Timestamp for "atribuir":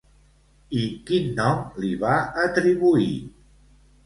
2.47-3.13